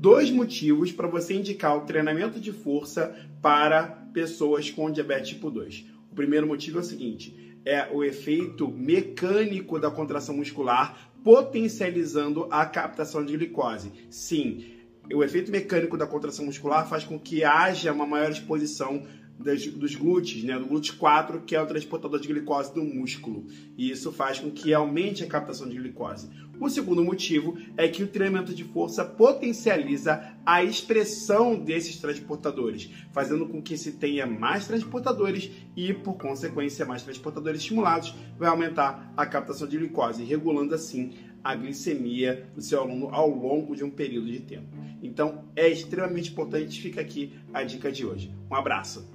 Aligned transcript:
dois 0.00 0.30
motivos 0.30 0.90
para 0.90 1.06
você 1.06 1.34
indicar 1.34 1.76
o 1.76 1.82
treinamento 1.82 2.40
de 2.40 2.52
força 2.52 3.14
para 3.42 3.82
pessoas 4.14 4.70
com 4.70 4.90
diabetes 4.90 5.28
tipo 5.28 5.50
2. 5.50 5.84
O 6.10 6.14
primeiro 6.14 6.46
motivo 6.46 6.78
é 6.78 6.80
o 6.80 6.84
seguinte: 6.84 7.54
é 7.66 7.86
o 7.92 8.02
efeito 8.02 8.66
mecânico 8.66 9.78
da 9.78 9.90
contração 9.90 10.36
muscular 10.36 11.12
potencializando 11.22 12.48
a 12.50 12.64
captação 12.64 13.22
de 13.22 13.36
glicose. 13.36 13.92
Sim, 14.08 14.64
o 15.12 15.22
efeito 15.22 15.52
mecânico 15.52 15.98
da 15.98 16.06
contração 16.06 16.46
muscular 16.46 16.88
faz 16.88 17.04
com 17.04 17.18
que 17.18 17.44
haja 17.44 17.92
uma 17.92 18.06
maior 18.06 18.30
exposição 18.30 19.02
das, 19.42 19.66
dos 19.66 19.94
glúteos, 19.94 20.44
né, 20.44 20.58
do 20.58 20.66
glúteo 20.66 20.96
4, 20.96 21.40
que 21.42 21.56
é 21.56 21.62
o 21.62 21.66
transportador 21.66 22.20
de 22.20 22.28
glicose 22.28 22.74
do 22.74 22.84
músculo. 22.84 23.46
E 23.76 23.90
isso 23.90 24.12
faz 24.12 24.38
com 24.38 24.50
que 24.50 24.72
aumente 24.72 25.24
a 25.24 25.26
captação 25.26 25.68
de 25.68 25.76
glicose. 25.76 26.28
O 26.60 26.68
segundo 26.68 27.02
motivo 27.02 27.56
é 27.74 27.88
que 27.88 28.02
o 28.02 28.06
treinamento 28.06 28.54
de 28.54 28.64
força 28.64 29.02
potencializa 29.02 30.34
a 30.44 30.62
expressão 30.62 31.58
desses 31.58 31.96
transportadores, 31.96 32.90
fazendo 33.12 33.48
com 33.48 33.62
que 33.62 33.78
se 33.78 33.92
tenha 33.92 34.26
mais 34.26 34.66
transportadores 34.66 35.50
e, 35.74 35.94
por 35.94 36.18
consequência, 36.18 36.84
mais 36.84 37.02
transportadores 37.02 37.62
estimulados, 37.62 38.14
vai 38.38 38.50
aumentar 38.50 39.10
a 39.16 39.24
captação 39.24 39.66
de 39.66 39.78
glicose, 39.78 40.22
regulando 40.22 40.74
assim 40.74 41.14
a 41.42 41.54
glicemia 41.54 42.46
do 42.54 42.60
seu 42.60 42.82
aluno 42.82 43.08
ao 43.10 43.30
longo 43.30 43.74
de 43.74 43.82
um 43.82 43.90
período 43.90 44.30
de 44.30 44.40
tempo. 44.40 44.68
Então, 45.02 45.46
é 45.56 45.66
extremamente 45.66 46.30
importante, 46.30 46.78
fica 46.78 47.00
aqui 47.00 47.32
a 47.54 47.62
dica 47.62 47.90
de 47.90 48.04
hoje. 48.04 48.34
Um 48.50 48.54
abraço! 48.54 49.08